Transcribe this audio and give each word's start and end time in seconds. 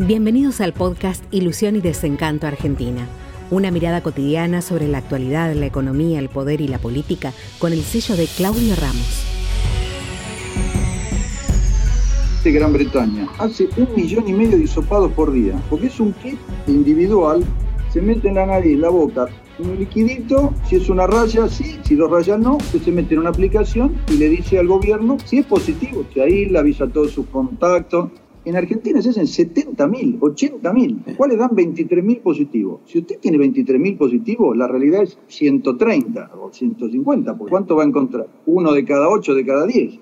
Bienvenidos 0.00 0.60
al 0.60 0.72
podcast 0.72 1.22
Ilusión 1.30 1.76
y 1.76 1.80
Desencanto 1.80 2.48
Argentina. 2.48 3.06
Una 3.52 3.70
mirada 3.70 4.02
cotidiana 4.02 4.60
sobre 4.60 4.88
la 4.88 4.98
actualidad, 4.98 5.54
la 5.54 5.66
economía, 5.66 6.18
el 6.18 6.28
poder 6.28 6.60
y 6.60 6.66
la 6.66 6.78
política 6.78 7.32
con 7.60 7.72
el 7.72 7.80
sello 7.82 8.16
de 8.16 8.26
Claudio 8.26 8.74
Ramos. 8.74 9.24
De 12.42 12.50
Gran 12.50 12.72
Bretaña 12.72 13.28
hace 13.38 13.68
un 13.76 13.86
millón 13.94 14.26
y 14.26 14.32
medio 14.32 14.58
de 14.58 15.08
por 15.10 15.32
día, 15.32 15.62
porque 15.70 15.86
es 15.86 16.00
un 16.00 16.12
kit 16.14 16.40
individual, 16.66 17.44
se 17.92 18.02
mete 18.02 18.26
en 18.26 18.34
la 18.34 18.46
nariz, 18.46 18.76
la 18.76 18.88
boca, 18.88 19.28
un 19.60 19.78
liquidito, 19.78 20.52
si 20.68 20.74
es 20.74 20.88
una 20.88 21.06
raya, 21.06 21.46
sí, 21.48 21.78
si 21.84 21.94
dos 21.94 22.10
rayas 22.10 22.40
no, 22.40 22.56
usted 22.56 22.82
se 22.82 22.90
mete 22.90 23.14
en 23.14 23.20
una 23.20 23.30
aplicación 23.30 23.94
y 24.08 24.16
le 24.16 24.28
dice 24.28 24.58
al 24.58 24.66
gobierno 24.66 25.18
si 25.24 25.38
es 25.38 25.46
positivo, 25.46 26.04
que 26.12 26.20
ahí 26.20 26.46
le 26.46 26.58
avisa 26.58 26.84
a 26.84 26.88
todos 26.88 27.12
sus 27.12 27.26
contactos, 27.26 28.10
en 28.44 28.56
Argentina 28.56 29.00
se 29.00 29.10
hacen 29.10 29.24
70.000, 29.24 30.18
80.000. 30.20 31.16
¿Cuáles 31.16 31.38
dan 31.38 31.50
23.000 31.50 32.20
positivos? 32.20 32.80
Si 32.86 32.98
usted 32.98 33.18
tiene 33.18 33.38
23.000 33.38 33.96
positivos, 33.96 34.56
la 34.56 34.68
realidad 34.68 35.02
es 35.02 35.18
130 35.28 36.30
o 36.40 36.52
150. 36.52 37.36
¿Por 37.36 37.48
cuánto 37.48 37.76
va 37.76 37.84
a 37.84 37.86
encontrar? 37.86 38.26
Uno 38.46 38.72
de 38.72 38.84
cada 38.84 39.08
ocho, 39.08 39.34
de 39.34 39.46
cada 39.46 39.66
diez. 39.66 39.98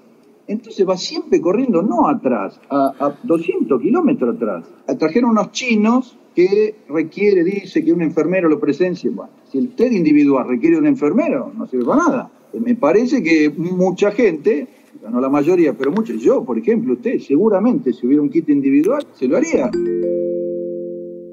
Entonces 0.48 0.86
va 0.88 0.96
siempre 0.96 1.40
corriendo, 1.40 1.82
no 1.82 2.08
atrás, 2.08 2.60
a, 2.68 3.14
200 3.22 3.80
kilómetros 3.80 4.36
atrás. 4.36 4.64
Trajeron 4.98 5.30
unos 5.30 5.52
chinos 5.52 6.18
que 6.34 6.74
requiere, 6.88 7.44
dice, 7.44 7.84
que 7.84 7.92
un 7.92 8.02
enfermero 8.02 8.48
lo 8.48 8.58
presencie. 8.58 9.10
Bueno, 9.10 9.30
si 9.50 9.58
el 9.58 9.74
TED 9.74 9.92
individual 9.92 10.48
requiere 10.48 10.78
un 10.78 10.86
enfermero, 10.86 11.52
no 11.56 11.66
sirve 11.68 11.84
para 11.84 12.02
nada. 12.02 12.30
Me 12.58 12.74
parece 12.74 13.22
que 13.22 13.50
mucha 13.50 14.10
gente 14.10 14.66
no 15.10 15.20
la 15.20 15.28
mayoría, 15.28 15.72
pero 15.76 15.90
muchos, 15.90 16.20
yo, 16.20 16.44
por 16.44 16.58
ejemplo, 16.58 16.94
usted, 16.94 17.18
seguramente 17.18 17.92
si 17.92 18.06
hubiera 18.06 18.22
un 18.22 18.30
kit 18.30 18.48
individual, 18.48 19.04
se 19.14 19.26
lo 19.26 19.36
haría. 19.36 19.70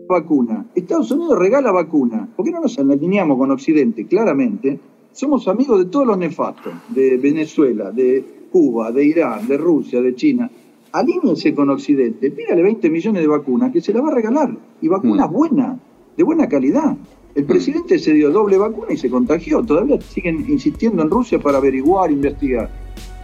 Vacuna. 0.08 0.66
Estados 0.74 1.12
Unidos 1.12 1.38
regala 1.38 1.72
vacuna. 1.72 2.28
¿Por 2.36 2.46
qué 2.46 2.52
no 2.52 2.62
nos 2.62 2.80
alineamos 2.80 3.38
con 3.38 3.52
Occidente? 3.52 4.08
Claramente, 4.08 4.80
somos 5.12 5.48
amigos 5.48 5.78
de 5.80 5.86
todos 5.86 6.08
los 6.08 6.18
nefastos, 6.18 6.74
de 6.90 7.18
Venezuela, 7.18 7.92
de 7.92 8.48
Cuba, 8.52 8.92
de 8.92 9.06
Irán, 9.06 9.48
de 9.48 9.58
Rusia, 9.58 10.02
de 10.02 10.16
China. 10.16 10.50
Alíñense 10.92 11.54
con 11.54 11.70
Occidente, 11.70 12.32
pídale 12.32 12.64
20 12.64 12.90
millones 12.90 13.22
de 13.22 13.28
vacunas, 13.28 13.72
que 13.72 13.82
se 13.82 13.94
la 13.94 14.02
va 14.02 14.10
a 14.10 14.16
regalar. 14.16 14.50
Y 14.82 14.88
vacunas 14.88 15.30
mm. 15.30 15.34
buenas, 15.34 15.80
de 16.18 16.24
buena 16.24 16.50
calidad. 16.50 16.98
El 17.36 17.46
presidente 17.46 18.00
se 18.00 18.14
dio 18.14 18.32
doble 18.32 18.58
vacuna 18.58 18.92
y 18.92 18.98
se 18.98 19.12
contagió. 19.12 19.62
Todavía 19.62 20.02
siguen 20.02 20.46
insistiendo 20.50 21.04
en 21.04 21.12
Rusia 21.12 21.40
para 21.40 21.60
averiguar, 21.60 22.12
investigar 22.12 22.79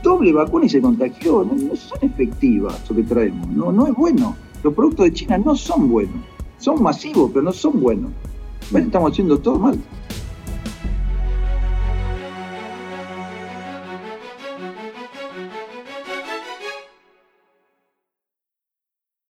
doble 0.06 0.32
vacuna 0.32 0.66
y 0.66 0.70
se 0.70 0.82
contagió. 0.82 1.44
No, 1.44 1.76
son 1.76 1.98
efectivas 2.02 2.90
lo 2.90 2.96
que 2.96 3.04
traemos. 3.04 3.48
No, 3.50 3.72
no 3.72 3.88
es 3.88 3.94
bueno. 3.94 4.36
Los 4.64 4.74
productos 4.74 5.06
de 5.06 5.14
China 5.14 5.38
no 5.38 5.56
son 5.56 5.90
buenos. 5.90 6.24
Son 6.60 6.82
masivos, 6.82 7.32
pero 7.32 7.44
no 7.44 7.52
son 7.52 7.82
buenos. 7.82 8.12
Bueno, 8.72 8.88
estamos 8.88 9.12
haciendo 9.12 9.38
todo 9.40 9.60
mal. 9.60 9.78